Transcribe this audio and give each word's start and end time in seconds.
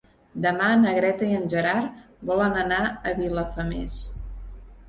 Demà 0.45 0.69
na 0.85 0.93
Greta 0.99 1.27
i 1.33 1.37
en 1.41 1.45
Gerard 1.53 2.01
volen 2.31 2.57
anar 2.63 2.81
a 2.87 3.15
Vilafamés. 3.21 4.01